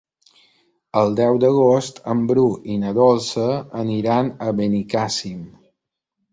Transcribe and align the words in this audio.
El 1.01 1.13
deu 1.19 1.37
d'agost 1.43 2.01
en 2.15 2.25
Bru 2.33 2.47
i 2.77 2.79
na 2.85 2.95
Dolça 3.01 3.47
aniran 3.85 4.35
a 4.49 4.59
Benicàssim. 4.65 5.49